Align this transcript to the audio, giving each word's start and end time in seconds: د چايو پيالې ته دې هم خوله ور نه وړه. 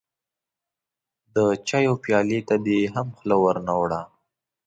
د 1.35 1.37
چايو 1.67 1.93
پيالې 2.03 2.39
ته 2.47 2.55
دې 2.65 2.79
هم 2.93 3.07
خوله 3.17 3.35
ور 3.41 3.57
نه 3.67 3.73
وړه. 3.81 4.01